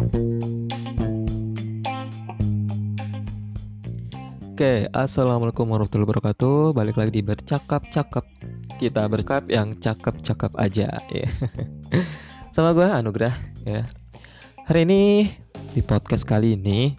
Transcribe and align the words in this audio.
Oke, 0.00 0.16
assalamualaikum 4.96 5.68
warahmatullahi 5.68 6.08
wabarakatuh. 6.08 6.72
Balik 6.72 6.96
lagi 6.96 7.20
di 7.20 7.22
bercakap-cakap. 7.24 8.24
Kita 8.80 9.04
bercakap 9.12 9.52
yang 9.52 9.76
cakep-cakep 9.76 10.56
aja. 10.56 11.04
Ya. 11.12 11.28
Sama 12.56 12.72
gue 12.72 12.88
Anugrah. 12.88 13.36
Ya. 13.68 13.92
Hari 14.64 14.88
ini 14.88 15.28
di 15.76 15.84
podcast 15.84 16.24
kali 16.24 16.56
ini, 16.56 16.96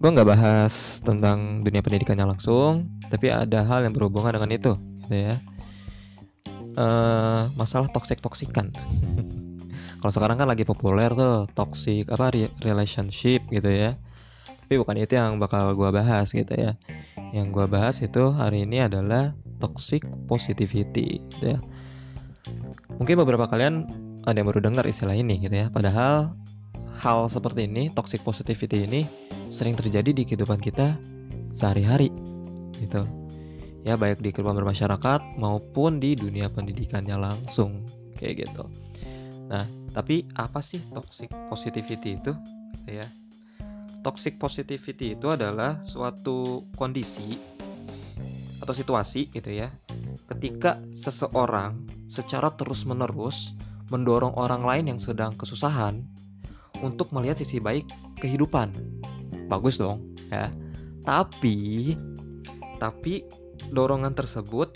gue 0.00 0.08
nggak 0.08 0.32
bahas 0.32 1.04
tentang 1.04 1.60
dunia 1.60 1.84
pendidikannya 1.84 2.24
langsung, 2.24 2.88
tapi 3.12 3.28
ada 3.28 3.68
hal 3.68 3.84
yang 3.84 3.92
berhubungan 3.92 4.32
dengan 4.32 4.48
itu, 4.48 4.80
gitu 5.04 5.28
ya. 5.28 5.36
Uh, 6.72 7.52
masalah 7.52 7.92
toksik 7.92 8.24
toksikan. 8.24 8.72
Kalau 10.06 10.22
sekarang 10.22 10.38
kan 10.38 10.46
lagi 10.46 10.62
populer 10.62 11.10
tuh 11.18 11.50
toxic 11.58 12.06
apa 12.14 12.30
relationship 12.62 13.42
gitu 13.50 13.66
ya. 13.66 13.98
Tapi 14.46 14.78
bukan 14.78 15.02
itu 15.02 15.18
yang 15.18 15.42
bakal 15.42 15.74
gue 15.74 15.90
bahas 15.90 16.30
gitu 16.30 16.54
ya. 16.54 16.78
Yang 17.34 17.46
gue 17.50 17.66
bahas 17.66 17.98
itu 17.98 18.30
hari 18.30 18.70
ini 18.70 18.86
adalah 18.86 19.34
toxic 19.58 20.06
positivity 20.30 21.18
gitu 21.34 21.58
ya. 21.58 21.60
Mungkin 23.02 23.18
beberapa 23.18 23.50
kalian 23.50 23.90
ada 24.22 24.38
yang 24.38 24.46
baru 24.46 24.62
dengar 24.62 24.86
istilah 24.86 25.18
ini 25.18 25.42
gitu 25.42 25.58
ya. 25.58 25.74
Padahal 25.74 26.38
hal 27.02 27.26
seperti 27.26 27.66
ini 27.66 27.90
toxic 27.90 28.22
positivity 28.22 28.86
ini 28.86 29.10
sering 29.50 29.74
terjadi 29.74 30.14
di 30.14 30.22
kehidupan 30.22 30.62
kita 30.62 30.94
sehari-hari 31.50 32.14
gitu. 32.78 33.02
Ya 33.82 33.98
baik 33.98 34.22
di 34.22 34.30
kehidupan 34.30 34.54
bermasyarakat 34.54 35.34
maupun 35.34 35.98
di 35.98 36.14
dunia 36.14 36.46
pendidikannya 36.46 37.18
langsung 37.18 37.82
kayak 38.22 38.46
gitu 38.46 38.85
nah 39.46 39.66
tapi 39.94 40.26
apa 40.36 40.58
sih 40.58 40.82
toxic 40.92 41.30
positivity 41.48 42.18
itu 42.18 42.32
ya 42.86 43.06
toxic 44.02 44.38
positivity 44.38 45.14
itu 45.18 45.26
adalah 45.30 45.78
suatu 45.82 46.66
kondisi 46.74 47.38
atau 48.62 48.74
situasi 48.74 49.30
gitu 49.30 49.50
ya 49.52 49.70
ketika 50.34 50.78
seseorang 50.90 51.86
secara 52.10 52.50
terus-menerus 52.54 53.54
mendorong 53.90 54.34
orang 54.34 54.66
lain 54.66 54.84
yang 54.94 55.00
sedang 55.00 55.30
kesusahan 55.38 56.02
untuk 56.82 57.12
melihat 57.14 57.40
sisi 57.40 57.62
baik 57.62 57.86
kehidupan. 58.18 58.72
Bagus 59.46 59.78
dong, 59.78 60.02
ya. 60.28 60.50
Tapi 61.06 61.94
tapi 62.82 63.24
dorongan 63.70 64.12
tersebut 64.12 64.74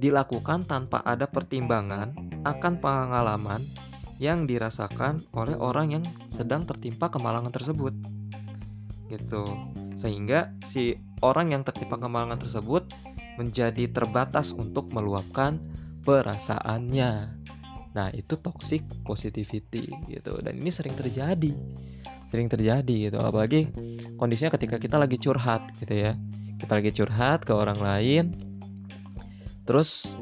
dilakukan 0.00 0.64
tanpa 0.64 1.04
ada 1.04 1.28
pertimbangan 1.28 2.14
akan 2.48 2.80
pengalaman 2.80 3.60
yang 4.20 4.44
dirasakan 4.44 5.24
oleh 5.32 5.56
orang 5.56 5.96
yang 5.96 6.04
sedang 6.28 6.68
tertimpa 6.68 7.08
kemalangan 7.08 7.48
tersebut. 7.50 7.96
Gitu. 9.08 9.44
Sehingga 9.96 10.52
si 10.62 11.00
orang 11.24 11.56
yang 11.56 11.64
tertimpa 11.64 11.96
kemalangan 11.96 12.36
tersebut 12.36 12.84
menjadi 13.40 13.88
terbatas 13.88 14.52
untuk 14.52 14.92
meluapkan 14.92 15.56
perasaannya. 16.04 17.12
Nah 17.96 18.08
itu 18.12 18.36
toxic 18.36 18.84
positivity 19.08 19.88
gitu. 20.06 20.36
Dan 20.44 20.60
ini 20.60 20.68
sering 20.68 20.92
terjadi. 20.92 21.56
Sering 22.28 22.52
terjadi 22.52 23.10
gitu. 23.10 23.18
Apalagi 23.18 23.72
kondisinya 24.20 24.52
ketika 24.52 24.76
kita 24.76 25.00
lagi 25.00 25.16
curhat 25.16 25.64
gitu 25.80 25.96
ya. 25.96 26.12
Kita 26.60 26.76
lagi 26.76 26.92
curhat 26.92 27.48
ke 27.48 27.56
orang 27.56 27.80
lain 27.80 28.50
terus 29.70 30.18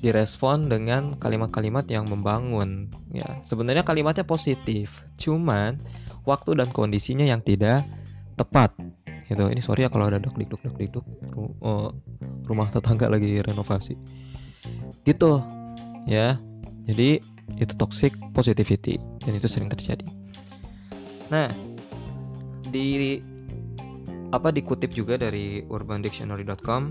direspon 0.00 0.72
dengan 0.72 1.12
kalimat-kalimat 1.20 1.84
yang 1.92 2.08
membangun 2.08 2.88
ya. 3.12 3.40
Sebenarnya 3.44 3.84
kalimatnya 3.84 4.24
positif 4.24 5.04
cuman 5.20 5.76
waktu 6.24 6.56
dan 6.56 6.72
kondisinya 6.72 7.24
yang 7.24 7.44
tidak 7.44 7.84
tepat 8.40 8.72
gitu. 9.28 9.46
Ini 9.46 9.60
sorry 9.60 9.84
ya 9.84 9.92
kalau 9.92 10.08
ada 10.08 10.16
dok 10.16 10.40
dok 10.40 10.60
dok 10.64 10.74
dok 10.90 11.06
uh, 11.62 11.92
rumah 12.48 12.68
tetangga 12.72 13.12
lagi 13.12 13.44
renovasi. 13.44 13.94
Gitu 15.04 15.44
ya. 16.08 16.40
Jadi 16.88 17.20
itu 17.60 17.72
toxic 17.76 18.16
positivity 18.32 18.96
dan 19.20 19.36
itu 19.36 19.46
sering 19.46 19.68
terjadi. 19.68 20.08
Nah 21.28 21.52
di 22.72 23.20
apa 24.30 24.54
dikutip 24.54 24.94
juga 24.94 25.18
dari 25.18 25.66
urbandictionary.com 25.66 26.82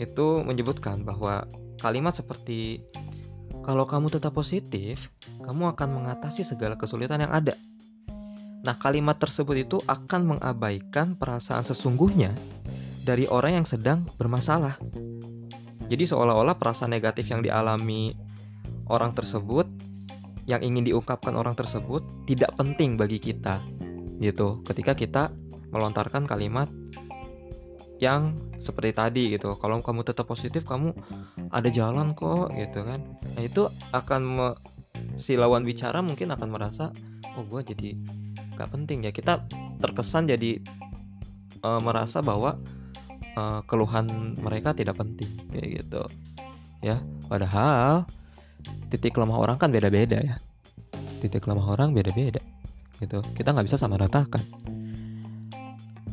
itu 0.00 0.26
menyebutkan 0.44 1.04
bahwa 1.04 1.44
kalimat 1.80 2.12
seperti 2.12 2.84
kalau 3.64 3.84
kamu 3.84 4.12
tetap 4.12 4.36
positif, 4.36 5.10
kamu 5.42 5.72
akan 5.76 5.88
mengatasi 6.00 6.46
segala 6.46 6.76
kesulitan 6.76 7.24
yang 7.24 7.32
ada. 7.32 7.56
Nah, 8.60 8.76
kalimat 8.76 9.16
tersebut 9.16 9.56
itu 9.56 9.76
akan 9.88 10.36
mengabaikan 10.36 11.16
perasaan 11.16 11.64
sesungguhnya 11.64 12.36
dari 13.04 13.24
orang 13.28 13.62
yang 13.62 13.66
sedang 13.66 14.04
bermasalah. 14.20 14.76
Jadi 15.88 16.04
seolah-olah 16.06 16.54
perasaan 16.60 16.92
negatif 16.92 17.32
yang 17.32 17.42
dialami 17.42 18.14
orang 18.92 19.16
tersebut 19.16 19.66
yang 20.46 20.62
ingin 20.62 20.86
diungkapkan 20.86 21.34
orang 21.34 21.56
tersebut 21.56 22.04
tidak 22.28 22.52
penting 22.54 22.94
bagi 22.94 23.18
kita. 23.18 23.58
Gitu. 24.20 24.60
Ketika 24.62 24.92
kita 24.94 25.22
melontarkan 25.72 26.28
kalimat 26.28 26.68
yang 28.00 28.34
seperti 28.56 28.96
tadi 28.96 29.22
gitu. 29.36 29.54
Kalau 29.60 29.80
kamu 29.84 30.02
tetap 30.02 30.24
positif, 30.26 30.64
kamu 30.64 30.96
ada 31.52 31.68
jalan 31.68 32.16
kok 32.16 32.52
gitu 32.56 32.82
kan. 32.82 33.00
Nah, 33.36 33.42
itu 33.44 33.68
akan 33.92 34.20
me, 34.24 34.48
si 35.20 35.36
lawan 35.36 35.62
bicara 35.62 36.00
mungkin 36.00 36.32
akan 36.32 36.48
merasa, 36.48 36.88
"Oh, 37.36 37.44
gue 37.44 37.60
jadi 37.60 37.96
gak 38.56 38.72
penting 38.72 39.04
ya. 39.04 39.12
Kita 39.12 39.44
terkesan 39.80 40.32
jadi 40.32 40.60
uh, 41.64 41.80
merasa 41.80 42.24
bahwa 42.24 42.56
uh, 43.36 43.60
keluhan 43.68 44.36
mereka 44.40 44.72
tidak 44.72 44.96
penting 44.96 45.28
kayak 45.52 45.84
gitu. 45.84 46.02
Ya 46.80 47.04
padahal 47.28 48.08
titik 48.88 49.20
lemah 49.20 49.36
orang 49.36 49.56
kan 49.60 49.68
beda-beda 49.68 50.20
ya. 50.20 50.36
Titik 51.20 51.44
lemah 51.44 51.76
orang 51.76 51.92
beda-beda 51.92 52.40
gitu. 52.96 53.20
Kita 53.36 53.52
nggak 53.52 53.68
bisa 53.68 53.76
sama 53.76 54.00
ratakan 54.00 54.40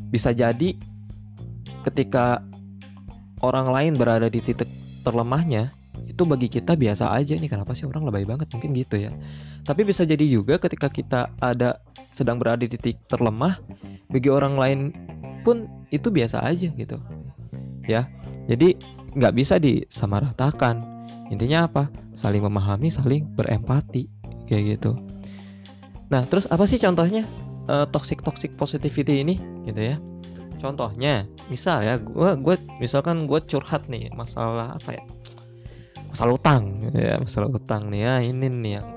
bisa 0.07 0.31
jadi 0.31 0.75
ketika 1.87 2.43
orang 3.39 3.71
lain 3.71 3.93
berada 3.95 4.27
di 4.27 4.43
titik 4.43 4.67
terlemahnya 5.07 5.71
itu 6.05 6.23
bagi 6.25 6.49
kita 6.49 6.77
biasa 6.77 7.13
aja 7.13 7.33
nih 7.37 7.49
kenapa 7.49 7.73
sih 7.73 7.85
orang 7.85 8.05
lebay 8.09 8.25
banget? 8.25 8.49
Mungkin 8.53 8.73
gitu 8.77 9.01
ya. 9.01 9.11
Tapi 9.65 9.81
bisa 9.85 10.05
jadi 10.05 10.23
juga 10.25 10.61
ketika 10.61 10.89
kita 10.89 11.29
ada 11.41 11.81
sedang 12.13 12.37
berada 12.37 12.63
di 12.65 12.69
titik 12.73 13.01
terlemah 13.09 13.59
bagi 14.09 14.29
orang 14.31 14.55
lain 14.57 14.79
pun 15.41 15.65
itu 15.89 16.09
biasa 16.09 16.41
aja 16.45 16.69
gitu. 16.73 16.97
Ya 17.85 18.09
jadi 18.45 18.77
nggak 19.17 19.33
bisa 19.37 19.57
disamaratakan. 19.57 20.81
Intinya 21.27 21.67
apa? 21.67 21.91
Saling 22.15 22.41
memahami 22.45 22.87
saling 22.87 23.27
berempati 23.35 24.07
kayak 24.47 24.79
gitu. 24.79 24.95
Nah 26.07 26.23
terus 26.29 26.47
apa 26.47 26.63
sih 26.63 26.79
contohnya 26.79 27.27
uh, 27.67 27.83
toxic 27.89 28.23
toxic 28.23 28.55
positivity 28.55 29.21
ini? 29.21 29.35
Gitu 29.67 29.93
ya 29.93 29.97
contohnya 30.57 31.29
misal 31.47 31.85
ya 31.85 32.01
gue 32.01 32.31
gue 32.41 32.55
misalkan 32.81 33.29
gue 33.29 33.39
curhat 33.45 33.85
nih 33.87 34.09
masalah 34.13 34.75
apa 34.77 34.97
ya? 34.97 35.03
Masalah 36.11 36.33
utang 36.33 36.63
ya 36.93 37.15
masalah 37.21 37.49
utang 37.53 37.93
nih 37.93 38.01
ya 38.05 38.15
ini 38.25 38.47
nih 38.49 38.73
yang 38.81 38.87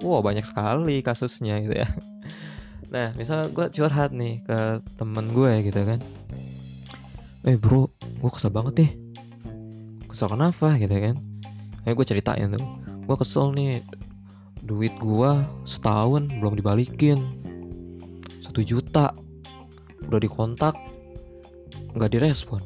wow 0.00 0.24
banyak 0.24 0.44
sekali 0.44 1.04
kasusnya 1.04 1.60
gitu 1.64 1.76
ya. 1.80 1.88
Nah 2.90 3.14
misal 3.14 3.46
gue 3.54 3.70
curhat 3.70 4.10
nih 4.10 4.42
ke 4.42 4.82
temen 4.98 5.30
gue 5.30 5.70
gitu 5.70 5.78
kan. 5.86 6.02
Eh 7.46 7.54
bro 7.54 7.86
gue 8.02 8.30
kesel 8.34 8.50
banget 8.50 8.74
nih. 8.82 8.92
Kesel 10.10 10.26
kenapa? 10.26 10.74
gitu 10.74 10.90
kan. 10.90 11.14
Eh 11.86 11.94
gue 11.94 12.02
ceritain 12.02 12.50
tuh. 12.50 12.66
Gue 13.06 13.14
kesel 13.14 13.54
nih 13.54 13.86
duit 14.66 14.90
gue 14.98 15.30
setahun 15.70 16.26
belum 16.42 16.58
dibalikin. 16.58 17.22
Satu 18.42 18.66
juta 18.66 19.14
udah 20.10 20.18
dikontak 20.18 20.74
nggak 21.94 22.10
direspon. 22.14 22.62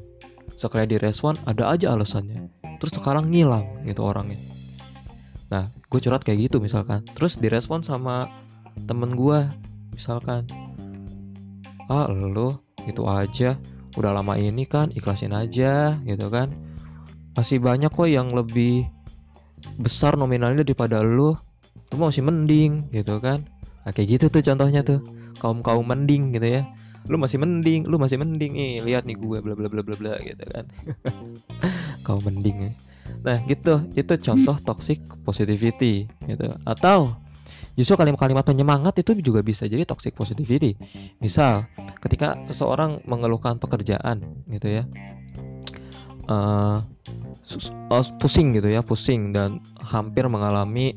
Sekali 0.55 0.87
direspon 0.87 1.35
ada 1.49 1.73
aja 1.75 1.93
alasannya. 1.93 2.49
Terus 2.79 2.93
sekarang 2.95 3.33
ngilang 3.33 3.85
gitu 3.89 4.05
orangnya. 4.05 4.39
Nah 5.51 5.71
gue 5.71 6.01
curhat 6.01 6.23
kayak 6.23 6.51
gitu 6.51 6.61
misalkan. 6.61 7.03
Terus 7.17 7.41
direspon 7.41 7.83
sama 7.83 8.29
temen 8.87 9.17
gue 9.17 9.39
misalkan. 9.95 10.47
Ah 11.89 12.09
lo 12.11 12.63
gitu 12.85 13.09
aja. 13.09 13.57
Udah 13.95 14.11
lama 14.11 14.35
ini 14.35 14.67
kan 14.67 14.91
ikhlasin 14.93 15.35
aja 15.35 15.97
gitu 16.03 16.27
kan. 16.29 16.51
Masih 17.35 17.59
banyak 17.59 17.91
kok 17.91 18.11
yang 18.11 18.31
lebih 18.31 18.87
besar 19.81 20.15
nominalnya 20.15 20.63
daripada 20.63 21.03
lo 21.03 21.41
lu 21.93 21.97
masih 21.99 22.27
mending 22.27 22.91
gitu 22.91 23.23
kan. 23.23 23.47
Nah, 23.85 23.93
kayak 23.93 24.19
gitu 24.19 24.27
tuh 24.33 24.43
contohnya 24.43 24.83
tuh. 24.83 25.03
Kaum 25.39 25.61
kaum 25.61 25.85
mending 25.85 26.33
gitu 26.33 26.63
ya 26.63 26.63
lu 27.05 27.21
masih 27.21 27.37
mending 27.37 27.85
lu 27.85 28.01
masih 28.01 28.17
mending 28.17 28.57
nih 28.57 28.73
lihat 28.81 29.05
nih 29.05 29.17
gue 29.21 29.39
bla 29.45 29.53
bla 29.53 29.69
bla 29.69 29.83
bla 29.85 29.97
bla 29.97 30.15
gitu 30.25 30.45
kan. 30.49 30.65
Kaum 32.07 32.25
mending 32.25 32.71
ya. 32.71 32.73
Nah 33.25 33.39
gitu. 33.45 33.85
Itu 33.93 34.17
contoh 34.17 34.57
toxic 34.65 35.01
positivity 35.25 36.09
gitu. 36.25 36.47
Atau 36.65 37.13
justru 37.77 37.99
kalimat-kalimat 38.01 38.47
penyemangat 38.47 38.97
itu 39.05 39.13
juga 39.21 39.45
bisa 39.45 39.69
jadi 39.69 39.85
toxic 39.85 40.17
positivity. 40.17 40.77
Misal 41.21 41.69
ketika 42.01 42.41
seseorang 42.49 43.05
mengeluhkan 43.05 43.61
pekerjaan 43.61 44.25
gitu 44.49 44.81
ya. 44.81 44.85
Uh, 46.25 46.81
pusing 48.17 48.57
gitu 48.57 48.73
ya 48.73 48.81
pusing 48.81 49.37
dan 49.37 49.61
hampir 49.77 50.25
mengalami 50.25 50.97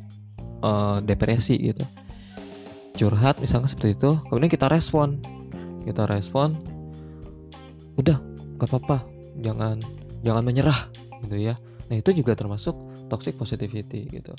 uh, 0.63 1.03
depresi 1.03 1.59
gitu. 1.59 1.83
Curhat 2.97 3.37
misalnya 3.43 3.69
seperti 3.69 3.99
itu 3.99 4.17
kemudian 4.31 4.49
kita 4.49 4.71
respon 4.71 5.19
kita 5.87 6.03
respon 6.05 6.59
udah 7.97 8.19
gak 8.59 8.69
apa-apa 8.69 9.07
jangan 9.41 9.81
jangan 10.21 10.43
menyerah 10.45 10.89
gitu 11.25 11.37
ya. 11.37 11.55
Nah 11.87 11.95
itu 11.95 12.11
juga 12.11 12.35
termasuk 12.35 12.75
toxic 13.07 13.39
positivity 13.39 14.05
gitu 14.11 14.33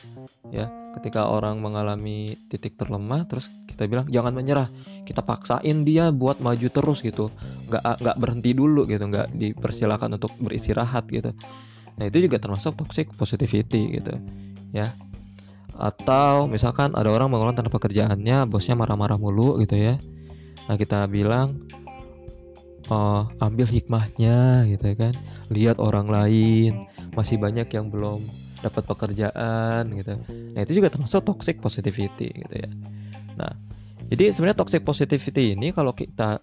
ya. 0.53 0.69
Ketika 0.99 1.27
orang 1.31 1.59
mengalami 1.65 2.37
titik 2.53 2.77
terlemah 2.77 3.25
terus 3.25 3.49
kita 3.71 3.89
bilang 3.89 4.07
jangan 4.11 4.35
menyerah 4.37 4.69
kita 5.09 5.25
paksain 5.25 5.87
dia 5.87 6.13
buat 6.13 6.39
maju 6.45 6.69
terus 6.69 7.01
gitu. 7.01 7.33
Nggak 7.73 8.05
nggak 8.05 8.17
berhenti 8.21 8.51
dulu 8.53 8.85
gitu 8.85 9.09
nggak 9.09 9.33
dipersilakan 9.35 10.21
untuk 10.21 10.35
beristirahat 10.39 11.09
gitu. 11.09 11.33
Nah 11.99 12.05
itu 12.07 12.29
juga 12.29 12.39
termasuk 12.39 12.79
toxic 12.79 13.11
positivity 13.17 13.99
gitu 13.99 14.13
ya. 14.77 14.93
Atau 15.79 16.51
misalkan 16.51 16.93
ada 16.99 17.07
orang 17.07 17.31
mengulang 17.31 17.55
tanpa 17.55 17.79
pekerjaannya 17.79 18.51
bosnya 18.51 18.75
marah-marah 18.75 19.17
mulu 19.17 19.63
gitu 19.63 19.79
ya 19.79 19.95
nah 20.69 20.77
kita 20.77 21.09
bilang 21.09 21.57
oh, 22.93 23.29
ambil 23.41 23.69
hikmahnya 23.69 24.69
gitu 24.69 24.93
kan. 24.97 25.15
Lihat 25.53 25.81
orang 25.81 26.09
lain 26.09 26.89
masih 27.17 27.41
banyak 27.41 27.69
yang 27.73 27.89
belum 27.89 28.25
dapat 28.61 28.85
pekerjaan 28.85 29.95
gitu. 29.95 30.19
Nah 30.57 30.61
itu 30.61 30.73
juga 30.83 30.91
termasuk 30.91 31.25
toxic 31.25 31.63
positivity 31.63 32.33
gitu 32.33 32.55
ya. 32.55 32.71
Nah 33.39 33.53
jadi 34.09 34.33
sebenarnya 34.33 34.59
toxic 34.59 34.83
positivity 34.83 35.55
ini 35.55 35.71
kalau 35.71 35.93
kita 35.93 36.41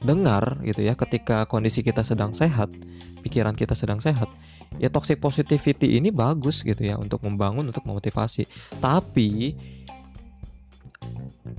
dengar 0.00 0.56
gitu 0.64 0.80
ya 0.80 0.96
ketika 0.96 1.44
kondisi 1.44 1.84
kita 1.84 2.00
sedang 2.00 2.32
sehat 2.32 2.72
pikiran 3.20 3.52
kita 3.52 3.76
sedang 3.76 4.00
sehat 4.00 4.32
ya 4.80 4.88
toxic 4.88 5.20
positivity 5.20 6.00
ini 6.00 6.08
bagus 6.08 6.64
gitu 6.64 6.80
ya 6.80 6.96
untuk 6.96 7.20
membangun 7.26 7.68
untuk 7.68 7.84
memotivasi. 7.84 8.48
Tapi 8.80 9.52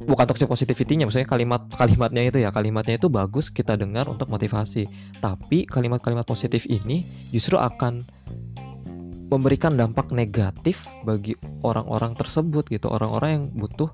bukan 0.05 0.25
toxic 0.25 0.47
positivity-nya 0.47 1.05
maksudnya 1.07 1.27
kalimat 1.29 1.61
kalimatnya 1.75 2.23
itu 2.27 2.37
ya. 2.41 2.49
Kalimatnya 2.49 2.97
itu 2.97 3.07
bagus 3.07 3.51
kita 3.53 3.77
dengar 3.77 4.07
untuk 4.07 4.31
motivasi. 4.31 4.87
Tapi 5.19 5.67
kalimat-kalimat 5.67 6.25
positif 6.25 6.65
ini 6.67 7.05
justru 7.29 7.59
akan 7.59 8.01
memberikan 9.31 9.79
dampak 9.79 10.11
negatif 10.11 10.83
bagi 11.07 11.37
orang-orang 11.63 12.17
tersebut 12.19 12.67
gitu. 12.67 12.91
Orang-orang 12.91 13.29
yang 13.31 13.45
butuh 13.55 13.89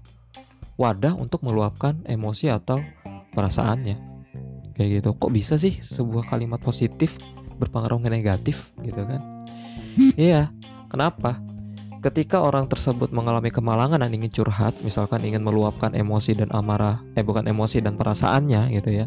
wadah 0.82 1.14
untuk 1.14 1.46
meluapkan 1.46 2.02
emosi 2.10 2.50
atau 2.50 2.82
perasaannya. 3.34 3.98
Kayak 4.74 4.90
gitu. 5.02 5.10
Kok 5.18 5.32
bisa 5.34 5.58
sih 5.58 5.78
sebuah 5.82 6.26
kalimat 6.30 6.62
positif 6.62 7.18
berpengaruh 7.58 8.02
negatif 8.06 8.74
gitu 8.82 9.04
kan? 9.06 9.22
Iya. 10.14 10.54
Kenapa 10.94 11.42
Ketika 11.98 12.46
orang 12.46 12.70
tersebut 12.70 13.10
mengalami 13.10 13.50
kemalangan 13.50 13.98
dan 13.98 14.12
ingin 14.14 14.30
curhat, 14.30 14.78
misalkan 14.86 15.26
ingin 15.26 15.42
meluapkan 15.42 15.98
emosi 15.98 16.38
dan 16.38 16.54
amarah, 16.54 17.02
eh 17.18 17.26
bukan 17.26 17.50
emosi 17.50 17.82
dan 17.82 17.98
perasaannya 17.98 18.70
gitu 18.78 19.04
ya. 19.04 19.06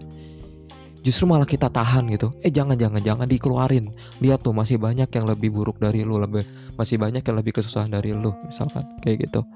Justru 1.01 1.25
malah 1.25 1.49
kita 1.49 1.73
tahan 1.73 2.13
gitu. 2.13 2.35
Eh 2.45 2.53
jangan 2.53 2.77
jangan 2.77 3.01
jangan 3.01 3.25
dikeluarin. 3.25 3.89
Lihat 4.21 4.45
tuh 4.45 4.53
masih 4.53 4.77
banyak 4.77 5.09
yang 5.09 5.25
lebih 5.25 5.49
buruk 5.49 5.81
dari 5.81 6.05
lu, 6.05 6.21
lebih 6.21 6.45
masih 6.77 7.01
banyak 7.01 7.25
yang 7.25 7.37
lebih 7.41 7.57
kesusahan 7.57 7.89
dari 7.89 8.13
lu, 8.13 8.37
misalkan 8.45 8.85
kayak 9.01 9.31
gitu. 9.31 9.47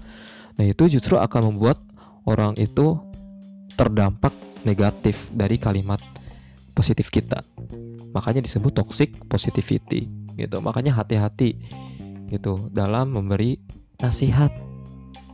Nah, 0.54 0.64
itu 0.64 0.86
justru 0.86 1.18
akan 1.18 1.52
membuat 1.52 1.82
orang 2.24 2.56
itu 2.56 2.96
terdampak 3.74 4.32
negatif 4.64 5.28
dari 5.34 5.60
kalimat 5.60 6.00
positif 6.72 7.12
kita. 7.12 7.44
Makanya 8.16 8.40
disebut 8.40 8.72
toxic 8.72 9.12
positivity 9.28 10.08
gitu. 10.38 10.56
Makanya 10.64 10.96
hati-hati 10.96 11.58
gitu 12.30 12.70
dalam 12.72 13.12
memberi 13.12 13.60
nasihat. 14.00 14.50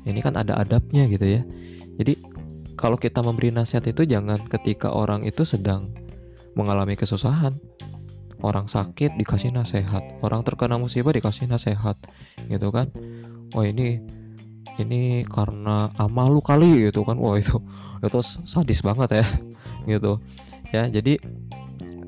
Ini 0.07 0.21
kan 0.25 0.37
ada 0.41 0.57
adabnya 0.57 1.05
gitu 1.11 1.41
ya. 1.41 1.43
Jadi 2.01 2.17
kalau 2.81 2.97
kita 2.97 3.21
memberi 3.21 3.53
nasihat 3.53 3.85
itu 3.85 4.09
jangan 4.09 4.41
ketika 4.49 4.89
orang 4.89 5.29
itu 5.29 5.45
sedang 5.45 5.93
mengalami 6.57 6.97
kesusahan. 6.97 7.53
Orang 8.41 8.73
sakit 8.73 9.21
dikasih 9.21 9.53
nasihat, 9.53 10.01
orang 10.25 10.41
terkena 10.41 10.81
musibah 10.81 11.13
dikasih 11.13 11.45
nasihat, 11.45 11.93
gitu 12.49 12.73
kan? 12.73 12.89
Oh 13.53 13.61
ini 13.61 14.01
ini 14.81 15.29
karena 15.29 15.93
amal 16.01 16.33
lu 16.33 16.41
kali 16.41 16.89
gitu 16.89 17.05
kan? 17.05 17.21
Wah 17.21 17.37
itu 17.37 17.61
itu 18.01 18.19
sadis 18.25 18.81
banget 18.81 19.21
ya, 19.21 19.27
gitu. 19.93 20.25
Ya 20.73 20.89
jadi 20.89 21.21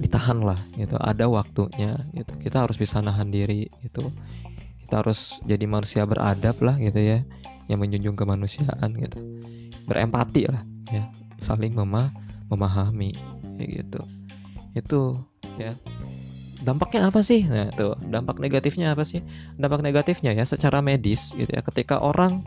ditahan 0.03 0.43
lah 0.43 0.59
gitu 0.75 0.99
ada 0.99 1.31
waktunya 1.31 1.95
gitu 2.11 2.35
kita 2.43 2.67
harus 2.67 2.75
bisa 2.75 2.99
nahan 2.99 3.31
diri 3.31 3.71
gitu 3.87 4.11
kita 4.93 5.09
harus 5.09 5.41
jadi 5.49 5.65
manusia 5.65 6.05
beradab 6.05 6.61
lah 6.61 6.77
gitu 6.77 7.01
ya 7.01 7.25
yang 7.73 7.81
menjunjung 7.81 8.13
kemanusiaan 8.13 8.93
gitu. 9.01 9.41
Berempati 9.89 10.45
lah 10.45 10.69
ya 10.93 11.09
saling 11.41 11.73
mema 11.73 12.13
memahami 12.53 13.17
kayak 13.57 13.81
gitu. 13.81 14.01
Itu 14.77 15.01
ya. 15.57 15.73
Dampaknya 16.61 17.09
apa 17.09 17.25
sih? 17.25 17.41
Nah 17.49 17.73
tuh 17.73 17.97
dampak 18.05 18.37
negatifnya 18.37 18.93
apa 18.93 19.01
sih? 19.01 19.25
Dampak 19.57 19.81
negatifnya 19.81 20.37
ya 20.37 20.45
secara 20.45 20.85
medis 20.85 21.33
gitu 21.41 21.49
ya 21.49 21.65
ketika 21.65 21.97
orang 21.97 22.45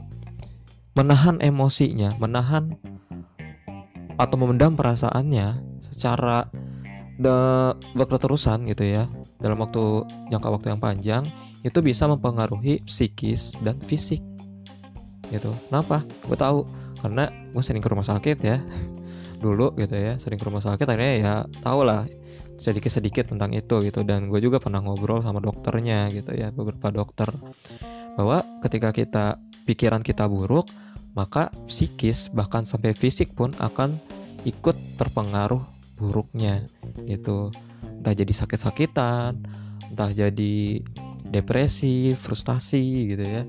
menahan 0.94 1.42
emosinya 1.42 2.14
menahan 2.22 2.78
atau 4.22 4.38
memendam 4.38 4.78
perasaannya 4.78 5.82
secara 5.82 6.46
berketerusan 7.98 8.70
gitu 8.70 8.86
ya 8.86 9.10
dalam 9.42 9.58
waktu 9.66 10.06
jangka 10.30 10.50
waktu 10.54 10.68
yang 10.78 10.82
panjang 10.84 11.26
itu 11.66 11.82
bisa 11.82 12.06
mempengaruhi 12.06 12.86
psikis 12.86 13.58
dan 13.66 13.82
fisik. 13.82 14.22
Gitu. 15.34 15.50
Kenapa? 15.68 16.06
Gue 16.30 16.38
tahu. 16.38 16.62
Karena 17.02 17.30
gue 17.30 17.64
sering 17.66 17.82
ke 17.82 17.90
rumah 17.90 18.06
sakit 18.06 18.38
ya. 18.46 18.62
Dulu 19.44 19.74
gitu 19.82 19.98
ya 19.98 20.16
sering 20.22 20.38
ke 20.38 20.46
rumah 20.48 20.64
sakit 20.64 20.88
akhirnya 20.88 21.14
ya 21.22 21.34
tau 21.62 21.86
lah 21.86 22.08
sedikit 22.56 22.94
sedikit 22.94 23.26
tentang 23.28 23.52
itu 23.58 23.82
gitu. 23.82 24.06
Dan 24.06 24.30
gue 24.30 24.38
juga 24.38 24.62
pernah 24.62 24.80
ngobrol 24.86 25.26
sama 25.26 25.42
dokternya 25.42 26.14
gitu 26.14 26.38
ya 26.38 26.54
beberapa 26.54 26.94
dokter. 26.94 27.34
Bahwa 28.16 28.46
ketika 28.62 28.94
kita 28.94 29.26
pikiran 29.66 30.06
kita 30.06 30.30
buruk 30.30 30.70
maka 31.18 31.50
psikis 31.66 32.30
bahkan 32.30 32.62
sampai 32.68 32.94
fisik 32.94 33.34
pun 33.34 33.56
akan 33.58 33.98
ikut 34.46 34.78
terpengaruh 35.02 35.66
buruknya 35.98 36.62
gitu. 37.10 37.50
Entah 37.82 38.14
jadi 38.14 38.30
sakit-sakitan 38.30 39.42
entah 39.96 40.12
jadi 40.12 40.84
depresi, 41.36 42.16
frustasi 42.16 43.12
gitu 43.12 43.24
ya. 43.24 43.44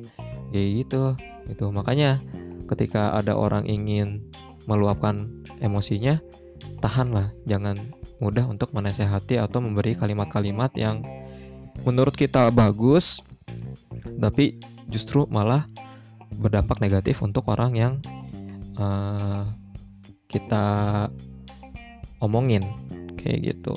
Ya 0.51 0.63
gitu, 0.63 1.15
gitu. 1.47 1.71
Makanya 1.71 2.19
ketika 2.67 3.15
ada 3.15 3.39
orang 3.39 3.67
ingin 3.71 4.27
meluapkan 4.67 5.31
emosinya, 5.63 6.19
tahanlah, 6.83 7.31
jangan 7.47 7.79
mudah 8.19 8.49
untuk 8.49 8.73
menasehati 8.73 9.39
atau 9.39 9.61
memberi 9.61 9.93
kalimat-kalimat 9.95 10.73
yang 10.75 11.05
menurut 11.85 12.17
kita 12.17 12.49
bagus 12.49 13.21
tapi 14.17 14.57
justru 14.89 15.29
malah 15.29 15.69
berdampak 16.41 16.81
negatif 16.81 17.21
untuk 17.21 17.45
orang 17.53 17.73
yang 17.77 17.95
uh, 18.81 19.45
kita 20.27 20.65
omongin 22.25 22.65
kayak 23.21 23.53
gitu 23.55 23.77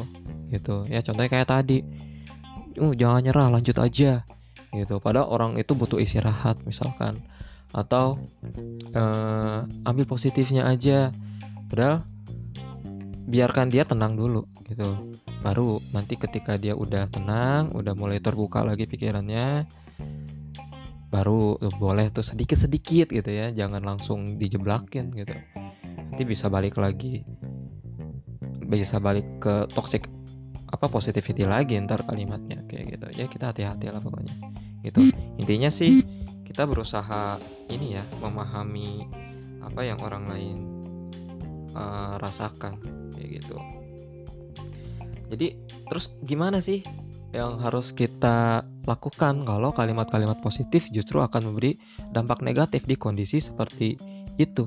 gitu 0.49 0.87
ya 0.87 1.03
contohnya 1.03 1.29
kayak 1.29 1.49
tadi 1.51 1.83
uh 2.79 2.93
jangan 2.95 3.21
nyerah 3.23 3.47
lanjut 3.51 3.77
aja. 3.77 4.23
Gitu. 4.71 4.95
Padahal 5.01 5.27
orang 5.29 5.51
itu 5.59 5.75
butuh 5.75 5.99
istirahat 5.99 6.61
misalkan. 6.63 7.19
Atau 7.75 8.17
uh, 8.95 9.67
ambil 9.85 10.05
positifnya 10.09 10.65
aja. 10.65 11.13
Padahal 11.69 12.01
biarkan 13.29 13.69
dia 13.69 13.85
tenang 13.85 14.17
dulu 14.17 14.47
gitu. 14.65 15.13
Baru 15.45 15.79
nanti 15.93 16.17
ketika 16.17 16.57
dia 16.57 16.73
udah 16.73 17.05
tenang 17.13 17.71
udah 17.77 17.93
mulai 17.93 18.17
terbuka 18.17 18.65
lagi 18.65 18.89
pikirannya 18.89 19.69
baru 21.09 21.57
tuh, 21.57 21.73
boleh 21.81 22.13
tuh 22.13 22.25
sedikit 22.25 22.57
sedikit 22.57 23.09
gitu 23.13 23.29
ya. 23.29 23.53
Jangan 23.53 23.85
langsung 23.85 24.41
dijeblakin 24.41 25.13
gitu. 25.13 25.35
Nanti 26.09 26.23
bisa 26.25 26.49
balik 26.49 26.77
lagi 26.81 27.21
bisa 28.69 29.01
balik 29.01 29.25
ke 29.41 29.65
toxic 29.73 30.05
apa 30.69 30.85
positivity 30.85 31.49
lagi 31.49 31.75
ntar 31.81 32.05
kalimatnya 32.05 32.61
kayak 32.69 32.97
gitu. 32.97 33.07
Ya 33.17 33.25
kita 33.25 33.49
hati-hati 33.49 33.89
lah 33.89 34.01
pokoknya 34.01 34.33
gitu. 34.85 35.09
Intinya 35.41 35.73
sih 35.73 36.05
kita 36.45 36.69
berusaha 36.69 37.41
ini 37.69 37.97
ya 37.97 38.03
memahami 38.21 39.05
apa 39.65 39.81
yang 39.83 39.99
orang 40.01 40.23
lain 40.29 40.57
uh, 41.73 42.21
rasakan 42.21 42.77
kayak 43.17 43.41
gitu. 43.41 43.57
Jadi 45.29 45.57
terus 45.89 46.13
gimana 46.25 46.61
sih 46.61 46.81
yang 47.29 47.61
harus 47.61 47.93
kita 47.93 48.65
lakukan 48.89 49.45
kalau 49.45 49.69
kalimat-kalimat 49.69 50.41
positif 50.41 50.89
justru 50.89 51.21
akan 51.21 51.53
memberi 51.53 51.77
dampak 52.09 52.41
negatif 52.41 52.89
di 52.89 52.97
kondisi 52.97 53.37
seperti 53.37 53.93
itu. 54.41 54.65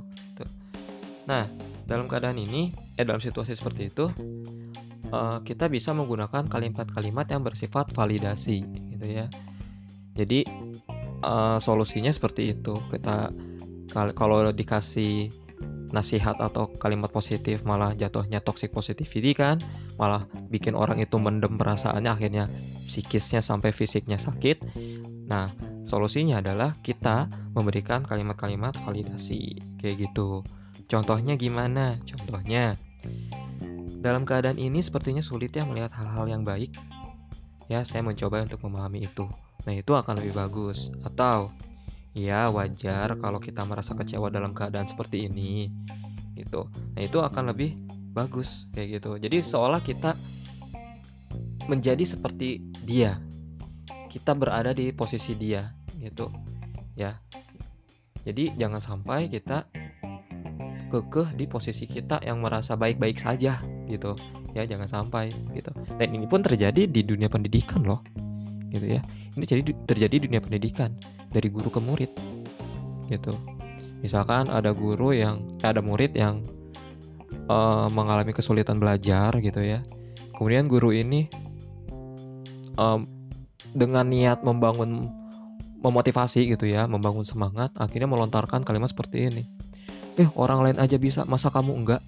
Nah, 1.26 1.46
dalam 1.86 2.06
keadaan 2.06 2.38
ini, 2.38 2.70
eh 2.94 3.02
dalam 3.02 3.18
situasi 3.18 3.58
seperti 3.58 3.90
itu, 3.90 4.10
uh, 5.12 5.38
kita 5.44 5.68
bisa 5.68 5.92
menggunakan 5.92 6.48
kalimat-kalimat 6.48 7.28
yang 7.28 7.44
bersifat 7.44 7.92
validasi, 7.92 8.64
gitu 8.96 9.06
ya. 9.06 9.26
Jadi 10.16 10.48
uh, 11.22 11.60
solusinya 11.60 12.10
seperti 12.10 12.56
itu. 12.56 12.80
Kita 12.90 13.30
kalau 13.92 14.48
dikasih 14.50 15.28
nasihat 15.92 16.40
atau 16.40 16.72
kalimat 16.80 17.12
positif 17.12 17.62
malah 17.68 17.92
jatuhnya 17.92 18.40
toxic 18.40 18.72
positivity 18.72 19.36
kan 19.36 19.60
malah 20.00 20.24
bikin 20.48 20.72
orang 20.72 20.98
itu 21.04 21.20
mendem 21.20 21.60
perasaannya 21.60 22.08
akhirnya 22.08 22.44
psikisnya 22.88 23.44
sampai 23.44 23.70
fisiknya 23.76 24.16
sakit 24.16 24.64
nah 25.28 25.52
solusinya 25.84 26.40
adalah 26.40 26.72
kita 26.80 27.28
memberikan 27.52 28.08
kalimat-kalimat 28.08 28.72
validasi 28.88 29.60
kayak 29.84 30.08
gitu 30.08 30.40
contohnya 30.88 31.36
gimana 31.36 32.00
contohnya 32.08 32.80
dalam 34.02 34.26
keadaan 34.26 34.58
ini 34.58 34.82
sepertinya 34.82 35.22
sulit 35.22 35.54
ya 35.54 35.62
melihat 35.62 35.94
hal-hal 35.94 36.26
yang 36.26 36.42
baik. 36.42 36.74
Ya 37.70 37.86
saya 37.86 38.02
mencoba 38.02 38.42
untuk 38.42 38.60
memahami 38.66 39.06
itu. 39.06 39.30
Nah 39.62 39.72
itu 39.78 39.94
akan 39.94 40.18
lebih 40.18 40.34
bagus. 40.34 40.90
Atau 41.06 41.54
ya 42.12 42.50
wajar 42.50 43.14
kalau 43.16 43.38
kita 43.38 43.62
merasa 43.62 43.94
kecewa 43.94 44.28
dalam 44.28 44.52
keadaan 44.52 44.90
seperti 44.90 45.30
ini 45.30 45.70
gitu. 46.34 46.66
Nah 46.98 47.02
itu 47.06 47.22
akan 47.22 47.54
lebih 47.54 47.78
bagus 48.12 48.66
kayak 48.74 49.00
gitu. 49.00 49.16
Jadi 49.22 49.38
seolah 49.38 49.80
kita 49.80 50.18
menjadi 51.70 52.02
seperti 52.02 52.60
dia. 52.82 53.22
Kita 54.10 54.34
berada 54.34 54.74
di 54.74 54.90
posisi 54.90 55.32
dia 55.38 55.64
gitu. 56.02 56.28
Ya. 56.98 57.22
Jadi 58.26 58.54
jangan 58.58 58.82
sampai 58.82 59.30
kita 59.30 59.66
kekeh 60.92 61.32
di 61.32 61.48
posisi 61.48 61.88
kita 61.88 62.20
yang 62.20 62.44
merasa 62.44 62.76
baik-baik 62.76 63.16
saja 63.16 63.56
gitu. 63.88 64.12
Ya 64.52 64.68
jangan 64.68 64.84
sampai 64.84 65.32
gitu. 65.56 65.72
Dan 65.96 66.12
ini 66.12 66.28
pun 66.28 66.44
terjadi 66.44 66.84
di 66.84 67.00
dunia 67.00 67.32
pendidikan 67.32 67.80
loh 67.80 68.04
gitu 68.68 69.00
ya. 69.00 69.00
Ini 69.32 69.44
jadi 69.48 69.62
terjadi 69.88 70.14
di 70.20 70.24
dunia 70.28 70.44
pendidikan 70.44 70.92
dari 71.32 71.48
guru 71.48 71.72
ke 71.72 71.80
murid 71.80 72.12
gitu. 73.08 73.32
Misalkan 74.04 74.52
ada 74.52 74.76
guru 74.76 75.16
yang 75.16 75.40
eh, 75.64 75.72
ada 75.72 75.80
murid 75.80 76.12
yang 76.12 76.44
uh, 77.48 77.88
mengalami 77.88 78.36
kesulitan 78.36 78.76
belajar 78.76 79.32
gitu 79.40 79.64
ya. 79.64 79.80
Kemudian 80.36 80.68
guru 80.68 80.92
ini 80.92 81.32
um, 82.76 83.08
dengan 83.72 84.04
niat 84.08 84.44
membangun 84.44 85.08
memotivasi 85.82 86.46
gitu 86.46 86.70
ya 86.70 86.86
membangun 86.86 87.26
semangat 87.26 87.74
akhirnya 87.74 88.06
melontarkan 88.06 88.62
kalimat 88.62 88.94
seperti 88.94 89.26
ini 89.26 89.44
eh 90.20 90.28
orang 90.36 90.60
lain 90.64 90.78
aja 90.78 90.96
bisa 91.00 91.24
masa 91.24 91.48
kamu 91.48 91.72
enggak? 91.84 92.02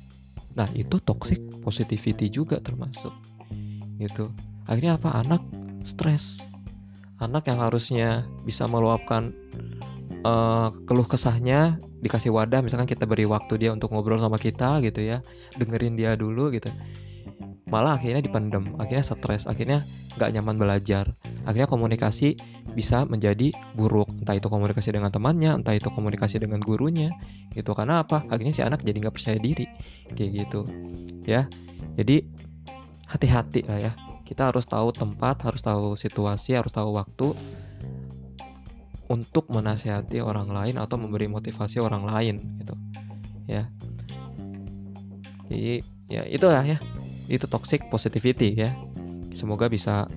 Nah 0.54 0.68
itu 0.76 1.00
toxic 1.02 1.40
positivity 1.64 2.28
juga 2.30 2.60
termasuk. 2.60 3.12
Gitu. 3.98 4.30
Akhirnya 4.68 4.96
apa? 4.96 5.14
Anak 5.20 5.42
stres. 5.86 6.44
Anak 7.22 7.46
yang 7.46 7.62
harusnya 7.62 8.26
bisa 8.42 8.66
meluapkan 8.66 9.30
uh, 10.26 10.74
keluh 10.84 11.06
kesahnya 11.06 11.78
dikasih 12.04 12.28
wadah 12.34 12.60
misalkan 12.60 12.84
kita 12.84 13.08
beri 13.08 13.24
waktu 13.24 13.56
dia 13.56 13.70
untuk 13.72 13.94
ngobrol 13.94 14.20
sama 14.20 14.36
kita 14.36 14.82
gitu 14.84 15.00
ya. 15.04 15.24
Dengerin 15.56 15.96
dia 15.96 16.18
dulu 16.18 16.52
gitu. 16.52 16.68
Malah 17.70 17.96
akhirnya 17.96 18.20
dipendem 18.20 18.76
akhirnya 18.76 19.02
stres 19.02 19.48
akhirnya 19.48 19.82
nggak 20.20 20.30
nyaman 20.38 20.56
belajar. 20.60 21.16
Akhirnya 21.48 21.66
komunikasi 21.66 22.36
bisa 22.74 23.06
menjadi 23.06 23.54
buruk. 23.78 24.10
Entah 24.20 24.34
itu 24.34 24.50
komunikasi 24.50 24.90
dengan 24.90 25.14
temannya 25.14 25.62
entah 25.62 25.72
itu 25.72 25.88
komunikasi 25.88 26.42
dengan 26.42 26.58
gurunya. 26.58 27.14
Gitu. 27.54 27.70
Karena 27.72 28.02
apa? 28.02 28.26
Akhirnya 28.26 28.52
si 28.52 28.60
anak 28.60 28.82
jadi 28.82 29.06
nggak 29.06 29.14
percaya 29.14 29.38
diri. 29.38 29.70
Kayak 30.12 30.30
gitu. 30.44 30.60
Ya. 31.24 31.46
Jadi 31.94 32.26
hati-hati 33.06 33.64
lah 33.64 33.78
ya. 33.78 33.92
Kita 34.26 34.50
harus 34.50 34.66
tahu 34.66 34.90
tempat 34.90 35.46
harus 35.46 35.62
tahu 35.62 35.94
situasi 35.94 36.58
harus 36.58 36.74
tahu 36.74 36.98
waktu 36.98 37.32
untuk 39.06 39.52
menasihati 39.52 40.18
orang 40.24 40.50
lain 40.50 40.76
atau 40.80 40.98
memberi 40.98 41.30
motivasi 41.30 41.78
orang 41.78 42.04
lain. 42.10 42.42
Gitu. 42.60 42.74
Ya. 43.46 43.70
Jadi 45.48 45.86
ya 46.10 46.26
itulah 46.26 46.66
ya. 46.66 46.82
Itu 47.30 47.46
toxic 47.46 47.86
positivity 47.88 48.52
ya. 48.52 48.74
Semoga 49.32 49.70
bisa 49.70 50.10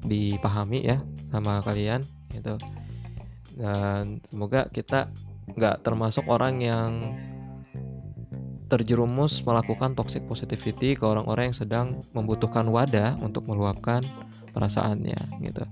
dipahami 0.00 0.82
ya 0.84 0.98
sama 1.30 1.62
kalian 1.64 2.02
gitu. 2.34 2.58
Dan 3.58 4.22
semoga 4.30 4.70
kita 4.70 5.10
nggak 5.56 5.82
termasuk 5.82 6.26
orang 6.30 6.62
yang 6.62 6.92
terjerumus 8.70 9.42
melakukan 9.42 9.98
toxic 9.98 10.22
positivity 10.30 10.94
ke 10.94 11.02
orang-orang 11.02 11.50
yang 11.50 11.58
sedang 11.58 11.86
membutuhkan 12.14 12.70
wadah 12.70 13.18
untuk 13.18 13.42
meluapkan 13.50 13.98
perasaannya 14.54 15.18
gitu 15.42 15.66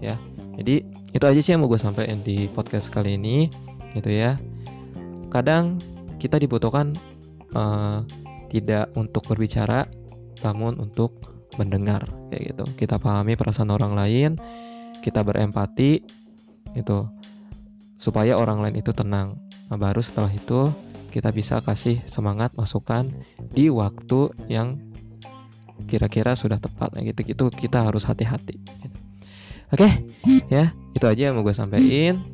ya. 0.00 0.16
Jadi 0.58 0.82
itu 1.12 1.24
aja 1.28 1.40
sih 1.44 1.52
yang 1.54 1.62
mau 1.62 1.70
gue 1.70 1.78
sampaikan 1.78 2.24
di 2.24 2.48
podcast 2.50 2.88
kali 2.88 3.20
ini 3.20 3.52
gitu 3.92 4.08
ya. 4.08 4.40
Kadang 5.28 5.76
kita 6.16 6.40
dibutuhkan 6.40 6.96
uh, 7.52 8.02
tidak 8.48 8.88
untuk 8.96 9.28
berbicara 9.28 9.84
namun 10.40 10.80
untuk 10.80 11.20
mendengar 11.60 12.08
kayak 12.32 12.56
gitu. 12.56 12.64
Kita 12.80 12.96
pahami 12.96 13.36
perasaan 13.36 13.70
orang 13.70 13.92
lain 13.92 14.40
kita 15.08 15.24
berempati 15.24 16.04
itu 16.76 16.98
supaya 17.96 18.36
orang 18.36 18.60
lain 18.60 18.76
itu 18.76 18.92
tenang. 18.92 19.40
Nah, 19.72 19.80
baru 19.80 20.04
setelah 20.04 20.28
itu 20.28 20.68
kita 21.08 21.32
bisa 21.32 21.64
kasih 21.64 22.04
semangat 22.04 22.52
masukan 22.60 23.08
di 23.56 23.72
waktu 23.72 24.28
yang 24.52 24.76
kira-kira 25.88 26.36
sudah 26.36 26.60
tepat. 26.60 26.92
Nah, 26.92 27.00
gitu 27.08 27.24
gitu 27.24 27.48
kita 27.48 27.88
harus 27.88 28.04
hati-hati. 28.04 28.60
Gitu. 28.60 28.96
oke 29.68 29.84
okay? 29.84 29.92
ya 30.48 30.72
itu 30.96 31.04
aja 31.04 31.28
yang 31.28 31.36
mau 31.36 31.44
gue 31.44 31.52
sampaikan 31.52 32.24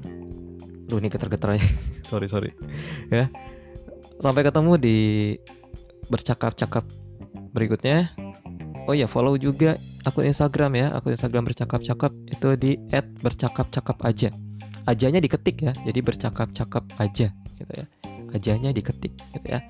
Duh 0.87 1.01
ini 1.01 1.09
ya 1.09 1.59
sorry 2.11 2.29
sorry. 2.29 2.51
Ya 3.09 3.33
sampai 4.21 4.45
ketemu 4.45 4.77
di 4.77 4.99
bercakap-cakap 6.13 6.85
berikutnya. 7.57 8.13
Oh 8.85 8.93
ya 8.93 9.09
follow 9.09 9.41
juga 9.41 9.81
akun 10.05 10.29
Instagram 10.29 10.73
ya 10.77 10.87
akun 10.93 11.17
Instagram 11.17 11.49
bercakap-cakap 11.49 12.13
itu 12.29 12.49
di 12.61 12.73
@bercakap-cakap 13.21 13.97
aja 14.05 14.29
ajanya 14.85 15.21
diketik 15.21 15.65
ya 15.65 15.73
jadi 15.85 16.01
bercakap-cakap 16.05 16.85
aja 17.01 17.33
gitu 17.57 17.73
ya 17.73 17.87
ajanya 18.35 18.75
diketik 18.75 19.15
gitu 19.33 19.47
ya. 19.47 19.63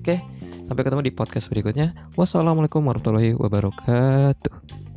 Oke, 0.00 0.16
sampai 0.64 0.82
ketemu 0.86 1.02
di 1.04 1.12
podcast 1.12 1.52
berikutnya. 1.52 1.92
Wassalamualaikum 2.16 2.80
warahmatullahi 2.80 3.36
wabarakatuh. 3.36 4.93